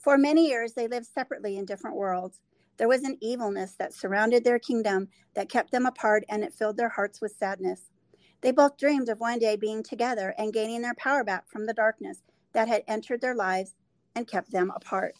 For 0.03 0.17
many 0.17 0.49
years, 0.49 0.73
they 0.73 0.89
lived 0.89 1.05
separately 1.05 1.55
in 1.55 1.63
different 1.63 1.95
worlds. 1.95 2.41
There 2.75 2.89
was 2.89 3.03
an 3.03 3.17
evilness 3.21 3.75
that 3.75 3.93
surrounded 3.93 4.43
their 4.43 4.59
kingdom 4.59 5.07
that 5.33 5.47
kept 5.47 5.71
them 5.71 5.85
apart, 5.85 6.25
and 6.27 6.43
it 6.43 6.53
filled 6.53 6.75
their 6.75 6.89
hearts 6.89 7.21
with 7.21 7.37
sadness. 7.37 7.89
They 8.41 8.51
both 8.51 8.75
dreamed 8.75 9.07
of 9.07 9.21
one 9.21 9.39
day 9.39 9.55
being 9.55 9.81
together 9.81 10.35
and 10.37 10.51
gaining 10.51 10.81
their 10.81 10.93
power 10.95 11.23
back 11.23 11.47
from 11.47 11.65
the 11.65 11.73
darkness 11.73 12.21
that 12.51 12.67
had 12.67 12.83
entered 12.85 13.21
their 13.21 13.33
lives 13.33 13.75
and 14.13 14.27
kept 14.27 14.51
them 14.51 14.73
apart. 14.75 15.15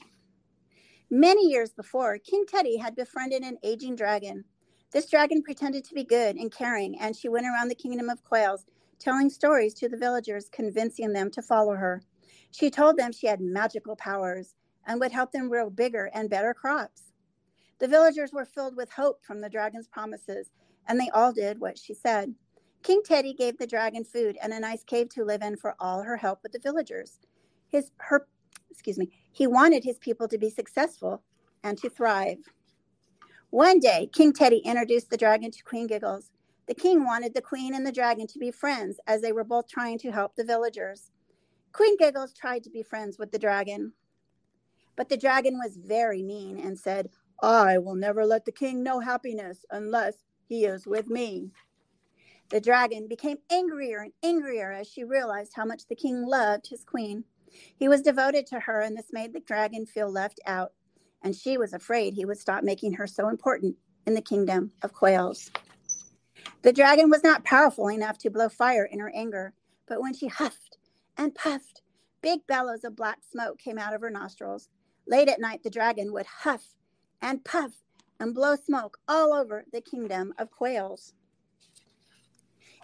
Many 1.10 1.50
years 1.50 1.72
before, 1.72 2.18
King 2.18 2.44
Teddy 2.46 2.76
had 2.76 2.94
befriended 2.94 3.42
an 3.42 3.60
aging 3.64 3.96
dragon. 3.96 4.44
This 4.92 5.10
dragon 5.10 5.44
pretended 5.44 5.86
to 5.86 5.94
be 5.96 6.04
good 6.04 6.36
and 6.36 6.52
caring, 6.52 7.00
and 7.00 7.16
she 7.16 7.30
went 7.30 7.46
around 7.46 7.70
the 7.70 7.76
kingdom 7.76 8.10
of 8.10 8.26
quails, 8.26 8.66
telling 9.00 9.30
stories 9.30 9.74
to 9.76 9.88
the 9.88 9.96
villagers, 9.96 10.50
convincing 10.50 11.14
them 11.14 11.32
to 11.32 11.42
follow 11.42 11.76
her. 11.76 12.04
She 12.52 12.70
told 12.70 12.98
them 12.98 13.14
she 13.14 13.28
had 13.28 13.40
magical 13.40 13.96
powers 13.96 14.56
and 14.86 15.00
would 15.00 15.12
help 15.12 15.32
them 15.32 15.50
grow 15.50 15.70
bigger 15.70 16.10
and 16.14 16.30
better 16.30 16.54
crops. 16.54 17.12
The 17.80 17.88
villagers 17.88 18.32
were 18.32 18.46
filled 18.46 18.76
with 18.76 18.92
hope 18.92 19.24
from 19.24 19.42
the 19.42 19.50
dragon's 19.50 19.88
promises, 19.88 20.52
and 20.88 21.00
they 21.00 21.10
all 21.10 21.34
did 21.34 21.60
what 21.60 21.78
she 21.78 21.94
said. 21.94 22.34
King 22.84 23.02
Teddy 23.04 23.34
gave 23.34 23.58
the 23.58 23.68
dragon 23.68 24.04
food 24.04 24.38
and 24.42 24.52
a 24.54 24.60
nice 24.60 24.84
cave 24.84 25.10
to 25.10 25.24
live 25.24 25.42
in 25.42 25.56
for 25.56 25.76
all 25.80 26.04
her 26.04 26.18
help 26.18 26.44
with 26.44 26.52
the 26.52 26.60
villagers. 26.60 27.20
His 27.68 27.92
her 27.98 28.28
excuse 28.70 28.98
me, 28.98 29.10
he 29.32 29.48
wanted 29.48 29.84
his 29.84 29.98
people 30.00 30.28
to 30.28 30.38
be 30.38 30.50
successful 30.50 31.22
and 31.64 31.78
to 31.78 31.90
thrive. 31.90 32.40
One 33.52 33.80
day, 33.80 34.10
King 34.12 34.34
Teddy 34.34 34.58
introduced 34.58 35.10
the 35.10 35.18
dragon 35.18 35.52
to 35.52 35.64
Queen 35.64 35.88
Giggles. 35.88 36.32
The 36.68 36.74
king 36.74 37.06
wanted 37.06 37.34
the 37.34 37.42
queen 37.42 37.76
and 37.76 37.86
the 37.86 37.92
dragon 37.92 38.26
to 38.28 38.40
be 38.40 38.52
friends 38.52 39.00
as 39.06 39.22
they 39.22 39.32
were 39.32 39.44
both 39.44 39.68
trying 39.68 40.00
to 40.00 40.12
help 40.12 40.36
the 40.36 40.44
villagers. 40.44 41.12
Queen 41.72 41.98
Giggles 41.98 42.34
tried 42.34 42.64
to 42.64 42.70
be 42.70 42.84
friends 42.84 43.18
with 43.20 43.32
the 43.32 43.40
dragon, 43.40 43.94
but 44.96 45.10
the 45.10 45.18
dragon 45.18 45.58
was 45.58 45.78
very 45.78 46.22
mean 46.22 46.60
and 46.60 46.78
said, 46.78 47.10
I 47.42 47.78
will 47.78 47.96
never 47.96 48.26
let 48.26 48.46
the 48.46 48.52
king 48.52 48.84
know 48.84 49.00
happiness 49.00 49.66
unless 49.72 50.24
he 50.48 50.66
is 50.66 50.86
with 50.86 51.08
me. 51.10 51.52
The 52.50 52.62
dragon 52.62 53.08
became 53.08 53.38
angrier 53.50 54.00
and 54.00 54.14
angrier 54.22 54.72
as 54.72 54.88
she 54.88 55.04
realized 55.04 55.54
how 55.56 55.66
much 55.66 55.88
the 55.88 55.96
king 55.96 56.26
loved 56.26 56.68
his 56.68 56.84
queen. 56.84 57.24
He 57.76 57.88
was 57.88 58.02
devoted 58.02 58.46
to 58.48 58.60
her, 58.60 58.82
and 58.82 58.96
this 58.96 59.12
made 59.12 59.34
the 59.34 59.40
dragon 59.40 59.86
feel 59.86 60.12
left 60.12 60.40
out, 60.46 60.74
and 61.22 61.36
she 61.36 61.58
was 61.58 61.74
afraid 61.74 62.14
he 62.14 62.26
would 62.26 62.38
stop 62.38 62.64
making 62.64 62.94
her 62.94 63.08
so 63.08 63.30
important 63.30 63.76
in 64.06 64.14
the 64.14 64.22
kingdom 64.22 64.72
of 64.82 64.94
quails. 64.94 65.52
The 66.62 66.74
dragon 66.74 67.10
was 67.10 67.24
not 67.24 67.44
powerful 67.44 67.90
enough 67.90 68.18
to 68.20 68.30
blow 68.30 68.50
fire 68.50 68.86
in 68.86 69.00
her 69.00 69.12
anger, 69.16 69.54
but 69.88 70.02
when 70.02 70.14
she 70.14 70.28
huffed 70.28 70.78
and 71.18 71.34
puffed, 71.36 71.82
big 72.22 72.46
bellows 72.48 72.84
of 72.84 72.96
black 72.96 73.20
smoke 73.30 73.60
came 73.60 73.78
out 73.78 73.94
of 73.94 74.02
her 74.02 74.10
nostrils. 74.10 74.70
Late 75.06 75.30
at 75.30 75.42
night, 75.42 75.64
the 75.64 75.70
dragon 75.70 76.14
would 76.14 76.26
huff 76.26 76.76
and 77.22 77.44
puff 77.44 77.84
and 78.20 78.34
blow 78.34 78.56
smoke 78.56 79.00
all 79.08 79.34
over 79.34 79.66
the 79.72 79.82
kingdom 79.82 80.34
of 80.38 80.52
quails. 80.52 81.14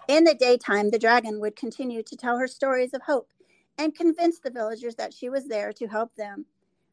In 0.08 0.24
the 0.24 0.34
daytime, 0.34 0.90
the 0.90 0.98
dragon 0.98 1.40
would 1.40 1.56
continue 1.56 2.02
to 2.02 2.16
tell 2.16 2.38
her 2.38 2.46
stories 2.46 2.92
of 2.94 3.02
hope 3.02 3.30
and 3.78 3.94
convince 3.94 4.38
the 4.38 4.50
villagers 4.50 4.96
that 4.96 5.14
she 5.14 5.30
was 5.30 5.46
there 5.46 5.72
to 5.72 5.86
help 5.86 6.14
them 6.16 6.46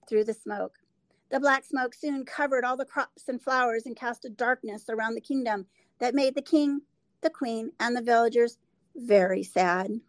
through 0.07 0.23
the 0.23 0.33
smoke. 0.33 0.75
The 1.29 1.39
black 1.39 1.65
smoke 1.65 1.93
soon 1.93 2.23
covered 2.25 2.63
all 2.63 2.77
the 2.77 2.85
crops 2.85 3.27
and 3.27 3.41
flowers 3.41 3.85
and 3.85 3.95
cast 3.95 4.23
a 4.23 4.29
darkness 4.29 4.85
around 4.87 5.15
the 5.15 5.21
kingdom 5.21 5.65
that 5.99 6.15
made 6.15 6.35
the 6.35 6.41
king, 6.41 6.81
the 7.21 7.29
queen, 7.29 7.71
and 7.79 7.95
the 7.95 8.01
villagers 8.01 8.57
very 8.95 9.43
sad 9.43 9.99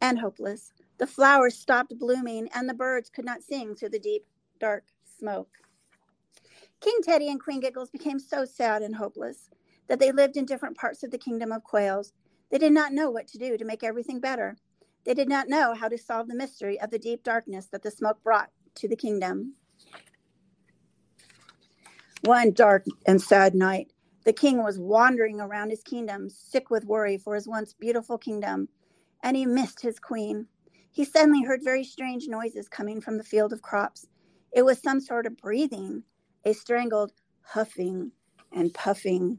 and 0.00 0.18
hopeless. 0.18 0.72
The 1.00 1.06
flowers 1.06 1.56
stopped 1.56 1.98
blooming 1.98 2.50
and 2.54 2.68
the 2.68 2.74
birds 2.74 3.08
could 3.08 3.24
not 3.24 3.42
sing 3.42 3.74
through 3.74 3.88
the 3.88 3.98
deep, 3.98 4.26
dark 4.60 4.84
smoke. 5.18 5.48
King 6.82 6.98
Teddy 7.02 7.28
and 7.28 7.42
Queen 7.42 7.58
Giggles 7.60 7.88
became 7.88 8.18
so 8.18 8.44
sad 8.44 8.82
and 8.82 8.94
hopeless 8.94 9.48
that 9.88 9.98
they 9.98 10.12
lived 10.12 10.36
in 10.36 10.44
different 10.44 10.76
parts 10.76 11.02
of 11.02 11.10
the 11.10 11.16
kingdom 11.16 11.52
of 11.52 11.64
quails. 11.64 12.12
They 12.50 12.58
did 12.58 12.72
not 12.72 12.92
know 12.92 13.10
what 13.10 13.26
to 13.28 13.38
do 13.38 13.56
to 13.56 13.64
make 13.64 13.82
everything 13.82 14.20
better. 14.20 14.58
They 15.06 15.14
did 15.14 15.28
not 15.28 15.48
know 15.48 15.72
how 15.72 15.88
to 15.88 15.96
solve 15.96 16.28
the 16.28 16.34
mystery 16.34 16.78
of 16.78 16.90
the 16.90 16.98
deep 16.98 17.24
darkness 17.24 17.66
that 17.72 17.82
the 17.82 17.90
smoke 17.90 18.22
brought 18.22 18.50
to 18.74 18.86
the 18.86 18.94
kingdom. 18.94 19.54
One 22.24 22.52
dark 22.52 22.84
and 23.06 23.22
sad 23.22 23.54
night, 23.54 23.90
the 24.26 24.34
king 24.34 24.62
was 24.62 24.78
wandering 24.78 25.40
around 25.40 25.70
his 25.70 25.82
kingdom, 25.82 26.28
sick 26.28 26.68
with 26.68 26.84
worry 26.84 27.16
for 27.16 27.34
his 27.34 27.48
once 27.48 27.72
beautiful 27.72 28.18
kingdom, 28.18 28.68
and 29.22 29.34
he 29.34 29.46
missed 29.46 29.80
his 29.80 29.98
queen. 29.98 30.46
He 30.92 31.04
suddenly 31.04 31.42
heard 31.42 31.62
very 31.62 31.84
strange 31.84 32.26
noises 32.28 32.68
coming 32.68 33.00
from 33.00 33.16
the 33.16 33.24
field 33.24 33.52
of 33.52 33.62
crops. 33.62 34.06
It 34.52 34.62
was 34.62 34.80
some 34.80 35.00
sort 35.00 35.26
of 35.26 35.36
breathing, 35.36 36.02
a 36.44 36.52
strangled 36.52 37.12
huffing 37.42 38.12
and 38.52 38.74
puffing. 38.74 39.38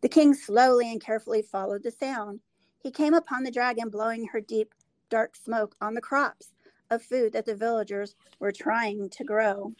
The 0.00 0.08
king 0.08 0.34
slowly 0.34 0.90
and 0.90 1.00
carefully 1.00 1.42
followed 1.42 1.82
the 1.82 1.90
sound. 1.90 2.40
He 2.78 2.90
came 2.90 3.14
upon 3.14 3.44
the 3.44 3.50
dragon 3.50 3.90
blowing 3.90 4.26
her 4.26 4.40
deep, 4.40 4.74
dark 5.10 5.36
smoke 5.36 5.76
on 5.80 5.94
the 5.94 6.00
crops 6.00 6.52
of 6.90 7.02
food 7.02 7.32
that 7.34 7.46
the 7.46 7.54
villagers 7.54 8.14
were 8.40 8.52
trying 8.52 9.08
to 9.10 9.24
grow. 9.24 9.74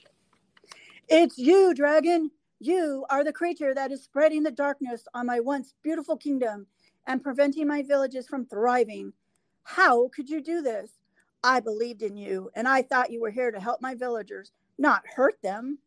It's 1.08 1.38
you, 1.38 1.75
dragon! 1.75 2.30
You 2.61 3.04
are 3.11 3.25
the 3.25 3.32
creature 3.32 3.75
that 3.75 3.90
is 3.90 4.04
spreading 4.04 4.44
the 4.44 4.50
darkness 4.52 5.04
on 5.14 5.26
my 5.26 5.40
once 5.40 5.75
beautiful 5.82 6.16
kingdom 6.16 6.66
and 7.06 7.22
preventing 7.22 7.66
my 7.66 7.82
villages 7.82 8.28
from 8.28 8.46
thriving. 8.46 9.12
How 9.64 10.09
could 10.09 10.28
you 10.28 10.42
do 10.42 10.62
this? 10.62 10.90
I 11.45 11.61
believed 11.61 12.02
in 12.02 12.16
you, 12.16 12.50
and 12.54 12.69
I 12.69 12.83
thought 12.83 13.11
you 13.11 13.21
were 13.21 13.31
here 13.31 13.50
to 13.50 13.61
help 13.61 13.81
my 13.81 13.95
villagers, 13.95 14.52
not 14.78 15.02
hurt 15.16 15.40
them. 15.42 15.78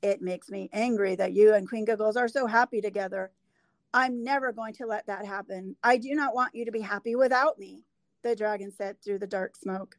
It 0.00 0.22
makes 0.22 0.48
me 0.48 0.70
angry 0.72 1.16
that 1.16 1.32
you 1.32 1.54
and 1.54 1.68
Queen 1.68 1.84
Giggles 1.84 2.16
are 2.16 2.28
so 2.28 2.46
happy 2.46 2.80
together. 2.80 3.32
I'm 3.92 4.22
never 4.22 4.52
going 4.52 4.74
to 4.74 4.86
let 4.86 5.06
that 5.06 5.24
happen. 5.24 5.74
I 5.82 5.96
do 5.96 6.14
not 6.14 6.34
want 6.34 6.54
you 6.54 6.64
to 6.64 6.70
be 6.70 6.80
happy 6.80 7.16
without 7.16 7.58
me, 7.58 7.84
the 8.22 8.36
dragon 8.36 8.70
said 8.70 9.02
through 9.02 9.18
the 9.18 9.26
dark 9.26 9.56
smoke. 9.56 9.96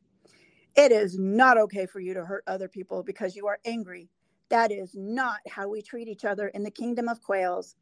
It 0.76 0.92
is 0.92 1.18
not 1.18 1.58
okay 1.58 1.86
for 1.86 2.00
you 2.00 2.14
to 2.14 2.24
hurt 2.24 2.44
other 2.48 2.70
people 2.70 3.04
because 3.04 3.36
you 3.36 3.48
are 3.48 3.60
angry. 3.66 4.10
That 4.50 4.72
is 4.72 4.92
not 4.96 5.40
how 5.50 5.68
we 5.68 5.82
treat 5.82 6.08
each 6.08 6.24
other 6.24 6.48
in 6.50 6.64
the 6.64 6.72
kingdom 6.72 7.10
of 7.10 7.22
quails. 7.22 7.76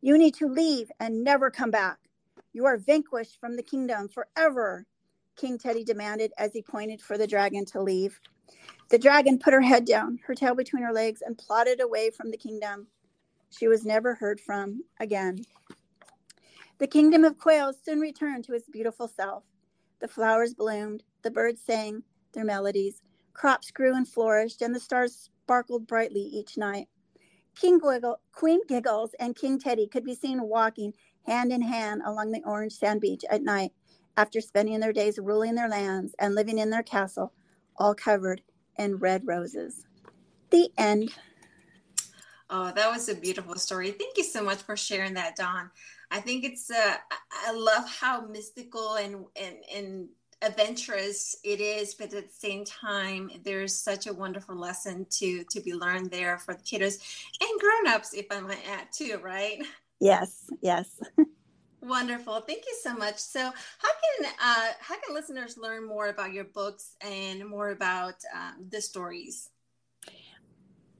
You 0.00 0.16
need 0.16 0.34
to 0.34 0.46
leave 0.46 0.90
and 1.00 1.24
never 1.24 1.50
come 1.50 1.70
back. 1.70 1.98
You 2.54 2.66
are 2.66 2.78
vanquished 2.78 3.40
from 3.40 3.56
the 3.56 3.64
kingdom 3.64 4.08
forever, 4.08 4.86
King 5.36 5.58
Teddy 5.58 5.82
demanded 5.82 6.32
as 6.38 6.52
he 6.52 6.62
pointed 6.62 7.02
for 7.02 7.18
the 7.18 7.26
dragon 7.26 7.64
to 7.66 7.82
leave. 7.82 8.20
The 8.90 8.98
dragon 8.98 9.40
put 9.40 9.52
her 9.52 9.60
head 9.60 9.84
down, 9.84 10.20
her 10.24 10.36
tail 10.36 10.54
between 10.54 10.84
her 10.84 10.92
legs, 10.92 11.20
and 11.20 11.36
plodded 11.36 11.80
away 11.80 12.10
from 12.10 12.30
the 12.30 12.36
kingdom. 12.36 12.86
She 13.50 13.66
was 13.66 13.84
never 13.84 14.14
heard 14.14 14.40
from 14.40 14.84
again. 15.00 15.40
The 16.78 16.86
kingdom 16.86 17.24
of 17.24 17.38
quails 17.38 17.76
soon 17.84 17.98
returned 17.98 18.44
to 18.44 18.54
its 18.54 18.68
beautiful 18.68 19.08
self. 19.08 19.42
The 20.00 20.08
flowers 20.08 20.54
bloomed, 20.54 21.02
the 21.22 21.32
birds 21.32 21.60
sang 21.60 22.04
their 22.34 22.44
melodies, 22.44 23.02
crops 23.32 23.72
grew 23.72 23.96
and 23.96 24.06
flourished, 24.06 24.62
and 24.62 24.72
the 24.72 24.80
stars 24.80 25.28
sparkled 25.44 25.88
brightly 25.88 26.20
each 26.20 26.56
night. 26.56 26.86
King 27.56 27.80
Gwiggle, 27.80 28.16
Queen 28.32 28.60
Giggles 28.68 29.14
and 29.18 29.34
King 29.34 29.58
Teddy 29.58 29.86
could 29.88 30.04
be 30.04 30.14
seen 30.14 30.42
walking 30.42 30.92
hand 31.26 31.52
in 31.52 31.62
hand 31.62 32.02
along 32.04 32.32
the 32.32 32.42
orange 32.44 32.72
sand 32.72 33.00
beach 33.00 33.24
at 33.30 33.42
night 33.42 33.72
after 34.16 34.40
spending 34.40 34.80
their 34.80 34.92
days 34.92 35.18
ruling 35.18 35.54
their 35.54 35.68
lands 35.68 36.14
and 36.18 36.34
living 36.34 36.58
in 36.58 36.70
their 36.70 36.82
castle, 36.82 37.32
all 37.76 37.94
covered 37.94 38.42
in 38.78 38.96
red 38.96 39.26
roses. 39.26 39.86
The 40.50 40.70
end. 40.78 41.12
Oh, 42.50 42.70
that 42.72 42.90
was 42.90 43.08
a 43.08 43.14
beautiful 43.14 43.56
story. 43.56 43.90
Thank 43.90 44.16
you 44.16 44.24
so 44.24 44.42
much 44.42 44.62
for 44.62 44.76
sharing 44.76 45.14
that, 45.14 45.36
Dawn. 45.36 45.70
I 46.10 46.20
think 46.20 46.44
it's 46.44 46.70
uh, 46.70 46.96
I 47.32 47.52
love 47.52 47.88
how 47.88 48.26
mystical 48.26 48.94
and 48.94 49.24
and 49.34 49.56
and 49.74 50.08
adventurous 50.42 51.36
it 51.42 51.60
is, 51.60 51.94
but 51.94 52.12
at 52.12 52.28
the 52.28 52.32
same 52.32 52.64
time, 52.64 53.30
there's 53.44 53.74
such 53.74 54.06
a 54.06 54.12
wonderful 54.12 54.54
lesson 54.54 55.06
to 55.10 55.44
to 55.44 55.60
be 55.60 55.72
learned 55.72 56.10
there 56.10 56.38
for 56.38 56.54
the 56.54 56.62
kiddos 56.62 56.98
and 57.40 57.60
grown-ups, 57.60 58.14
if 58.14 58.26
I 58.30 58.40
might 58.40 58.68
add 58.68 58.88
too, 58.92 59.18
right? 59.22 59.60
Yes, 60.00 60.50
yes. 60.60 61.00
Wonderful. 61.84 62.40
Thank 62.40 62.64
you 62.66 62.76
so 62.82 62.94
much. 62.96 63.18
So, 63.18 63.40
how 63.40 63.50
can 64.18 64.26
uh, 64.26 64.72
how 64.80 64.94
can 64.98 65.14
listeners 65.14 65.58
learn 65.58 65.86
more 65.86 66.08
about 66.08 66.32
your 66.32 66.44
books 66.44 66.96
and 67.02 67.46
more 67.46 67.70
about 67.70 68.14
um, 68.34 68.66
the 68.70 68.80
stories? 68.80 69.50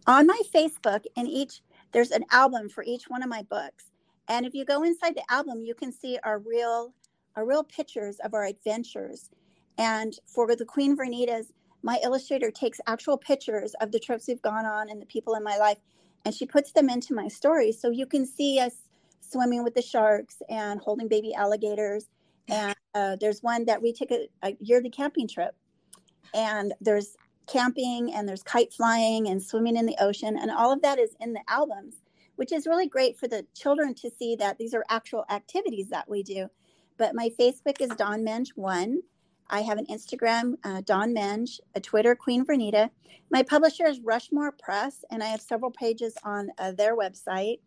On 0.06 0.26
my 0.26 0.40
Facebook, 0.54 1.04
in 1.16 1.26
each 1.26 1.62
there's 1.92 2.10
an 2.10 2.24
album 2.30 2.68
for 2.68 2.84
each 2.84 3.04
one 3.08 3.22
of 3.22 3.30
my 3.30 3.42
books, 3.44 3.92
and 4.28 4.44
if 4.44 4.52
you 4.52 4.66
go 4.66 4.82
inside 4.82 5.14
the 5.14 5.32
album, 5.32 5.62
you 5.62 5.74
can 5.74 5.90
see 5.90 6.18
our 6.22 6.38
real 6.38 6.92
our 7.34 7.46
real 7.46 7.64
pictures 7.64 8.18
of 8.22 8.34
our 8.34 8.44
adventures. 8.44 9.30
And 9.78 10.14
for 10.26 10.54
the 10.54 10.64
Queen 10.64 10.96
Vernitas, 10.96 11.46
my 11.82 11.98
illustrator 12.04 12.50
takes 12.50 12.80
actual 12.86 13.16
pictures 13.16 13.74
of 13.80 13.90
the 13.90 13.98
trips 13.98 14.28
we've 14.28 14.42
gone 14.42 14.66
on 14.66 14.90
and 14.90 15.00
the 15.00 15.06
people 15.06 15.34
in 15.34 15.42
my 15.42 15.56
life, 15.56 15.78
and 16.26 16.34
she 16.34 16.44
puts 16.44 16.72
them 16.72 16.90
into 16.90 17.14
my 17.14 17.28
stories. 17.28 17.80
So 17.80 17.90
you 17.90 18.06
can 18.06 18.26
see 18.26 18.60
us 18.60 18.74
swimming 19.30 19.64
with 19.64 19.74
the 19.74 19.82
sharks 19.82 20.42
and 20.48 20.80
holding 20.80 21.08
baby 21.08 21.34
alligators. 21.34 22.06
And 22.48 22.74
uh, 22.94 23.16
there's 23.20 23.42
one 23.42 23.64
that 23.66 23.80
we 23.82 23.92
took 23.92 24.10
a, 24.10 24.28
a 24.42 24.56
yearly 24.60 24.90
camping 24.90 25.28
trip, 25.28 25.54
and 26.34 26.74
there's 26.80 27.16
camping 27.46 28.12
and 28.14 28.28
there's 28.28 28.42
kite 28.42 28.72
flying 28.72 29.28
and 29.28 29.42
swimming 29.42 29.76
in 29.76 29.86
the 29.86 29.96
ocean, 30.00 30.36
and 30.38 30.50
all 30.50 30.72
of 30.72 30.82
that 30.82 30.98
is 30.98 31.16
in 31.20 31.32
the 31.32 31.40
albums, 31.48 31.96
which 32.36 32.52
is 32.52 32.66
really 32.66 32.86
great 32.86 33.18
for 33.18 33.28
the 33.28 33.46
children 33.54 33.94
to 33.94 34.10
see 34.10 34.36
that 34.36 34.58
these 34.58 34.74
are 34.74 34.84
actual 34.88 35.24
activities 35.30 35.88
that 35.88 36.08
we 36.08 36.22
do. 36.22 36.48
But 36.96 37.14
my 37.14 37.30
Facebook 37.38 37.80
is 37.80 37.90
Dawn 37.90 38.24
Menge 38.24 38.50
One. 38.56 39.00
I 39.50 39.60
have 39.60 39.78
an 39.78 39.86
Instagram, 39.86 40.54
uh, 40.64 40.80
Dawn 40.82 41.14
Menge, 41.14 41.60
a 41.74 41.80
Twitter, 41.80 42.14
Queen 42.14 42.44
Vernita. 42.44 42.90
My 43.30 43.42
publisher 43.42 43.86
is 43.86 44.00
Rushmore 44.00 44.52
Press, 44.52 45.04
and 45.10 45.22
I 45.22 45.26
have 45.26 45.40
several 45.40 45.70
pages 45.70 46.14
on 46.24 46.50
uh, 46.58 46.72
their 46.72 46.96
website. 46.96 47.58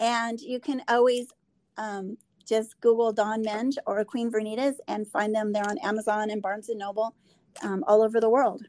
And 0.00 0.40
you 0.40 0.60
can 0.60 0.82
always 0.88 1.28
um, 1.76 2.16
just 2.46 2.80
Google 2.80 3.12
Dawn 3.12 3.44
Menge 3.44 3.76
or 3.86 4.04
Queen 4.04 4.30
Vernitas 4.30 4.74
and 4.88 5.08
find 5.08 5.34
them 5.34 5.52
there 5.52 5.68
on 5.68 5.78
Amazon 5.78 6.30
and 6.30 6.42
Barnes 6.42 6.68
and 6.68 6.78
Noble 6.78 7.14
um, 7.62 7.84
all 7.86 8.02
over 8.02 8.20
the 8.20 8.28
world. 8.30 8.62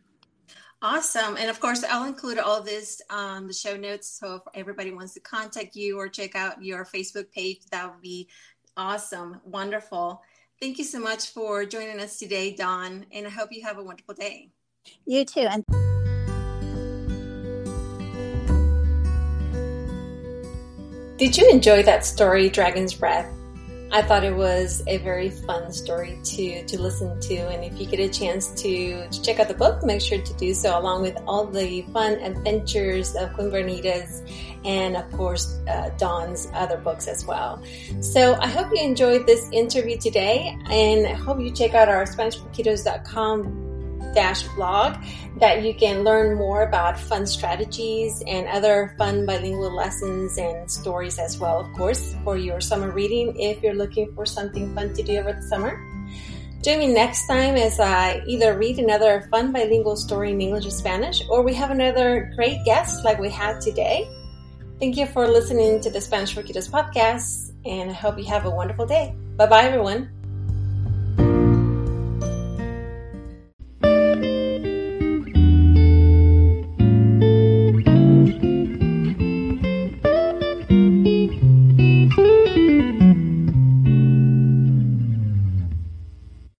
Awesome. 0.81 1.35
And 1.37 1.49
of 1.49 1.59
course, 1.59 1.83
I'll 1.83 2.05
include 2.05 2.37
all 2.37 2.61
this 2.61 3.01
on 3.09 3.37
um, 3.37 3.47
the 3.47 3.53
show 3.53 3.75
notes. 3.75 4.19
So 4.19 4.35
if 4.35 4.41
everybody 4.53 4.91
wants 4.91 5.13
to 5.15 5.19
contact 5.19 5.75
you 5.75 5.97
or 5.97 6.07
check 6.07 6.35
out 6.35 6.63
your 6.63 6.85
Facebook 6.85 7.31
page, 7.31 7.61
that 7.71 7.91
would 7.91 8.01
be 8.01 8.29
awesome. 8.77 9.41
Wonderful. 9.45 10.21
Thank 10.61 10.77
you 10.77 10.83
so 10.83 10.99
much 10.99 11.29
for 11.29 11.65
joining 11.65 11.99
us 11.99 12.19
today, 12.19 12.53
Dawn. 12.53 13.05
And 13.11 13.25
I 13.25 13.29
hope 13.29 13.49
you 13.51 13.63
have 13.63 13.77
a 13.77 13.83
wonderful 13.83 14.15
day. 14.15 14.49
You 15.05 15.25
too. 15.25 15.47
And 15.49 15.65
Did 21.17 21.37
you 21.37 21.49
enjoy 21.49 21.81
that 21.83 22.05
story, 22.05 22.49
Dragon's 22.49 22.93
Breath? 22.93 23.31
I 23.89 24.01
thought 24.01 24.25
it 24.25 24.35
was 24.35 24.83
a 24.87 24.97
very 24.97 25.29
fun 25.29 25.71
story 25.71 26.19
to 26.21 26.65
to 26.65 26.81
listen 26.81 27.17
to, 27.21 27.35
and 27.35 27.63
if 27.63 27.79
you 27.79 27.85
get 27.85 28.01
a 28.01 28.09
chance 28.09 28.49
to, 28.61 29.07
to 29.07 29.21
check 29.21 29.39
out 29.39 29.47
the 29.47 29.53
book, 29.53 29.81
make 29.85 30.01
sure 30.01 30.21
to 30.21 30.33
do 30.33 30.53
so, 30.53 30.77
along 30.77 31.03
with 31.03 31.17
all 31.25 31.45
the 31.45 31.83
fun 31.93 32.15
adventures 32.15 33.15
of 33.15 33.31
Queen 33.33 33.49
Vernita's, 33.49 34.23
and 34.65 34.97
of 34.97 35.09
course 35.13 35.61
uh, 35.69 35.91
Dawn's 35.97 36.49
other 36.53 36.75
books 36.75 37.07
as 37.07 37.25
well. 37.25 37.63
So 38.01 38.35
I 38.41 38.47
hope 38.47 38.67
you 38.73 38.83
enjoyed 38.83 39.25
this 39.25 39.49
interview 39.53 39.97
today, 39.97 40.57
and 40.69 41.07
I 41.07 41.13
hope 41.13 41.39
you 41.39 41.49
check 41.51 41.73
out 41.73 41.87
our 41.87 42.03
SpanishForKiddos.com 42.03 43.64
dash 44.15 44.43
blog 44.55 44.95
that 45.37 45.63
you 45.63 45.75
can 45.75 46.03
learn 46.03 46.35
more 46.35 46.63
about 46.63 46.99
fun 46.99 47.27
strategies 47.27 48.23
and 48.25 48.47
other 48.47 48.95
fun 48.97 49.25
bilingual 49.25 49.75
lessons 49.75 50.37
and 50.37 50.71
stories 50.71 51.19
as 51.19 51.37
well, 51.37 51.59
of 51.59 51.71
course, 51.73 52.15
for 52.23 52.37
your 52.37 52.61
summer 52.61 52.91
reading 52.91 53.39
if 53.39 53.61
you're 53.61 53.75
looking 53.75 54.11
for 54.15 54.25
something 54.25 54.73
fun 54.73 54.93
to 54.93 55.03
do 55.03 55.17
over 55.17 55.33
the 55.33 55.43
summer. 55.43 55.77
Join 56.63 56.79
me 56.79 56.87
next 56.87 57.27
time 57.27 57.55
as 57.55 57.79
I 57.79 58.23
either 58.25 58.57
read 58.57 58.79
another 58.79 59.27
fun 59.29 59.51
bilingual 59.51 59.95
story 59.95 60.31
in 60.31 60.41
English 60.41 60.65
or 60.65 60.71
Spanish, 60.71 61.21
or 61.29 61.43
we 61.43 61.53
have 61.53 61.69
another 61.69 62.31
great 62.35 62.65
guest 62.65 63.05
like 63.05 63.19
we 63.19 63.29
had 63.29 63.61
today. 63.61 64.09
Thank 64.79 64.97
you 64.97 65.05
for 65.05 65.27
listening 65.27 65.79
to 65.81 65.91
the 65.91 66.01
Spanish 66.01 66.33
for 66.33 66.41
Kiddos 66.41 66.69
podcast, 66.71 67.53
and 67.65 67.91
I 67.91 67.93
hope 67.93 68.17
you 68.17 68.25
have 68.25 68.45
a 68.45 68.49
wonderful 68.49 68.87
day. 68.87 69.13
Bye 69.37 69.45
bye, 69.45 69.63
everyone. 69.65 70.14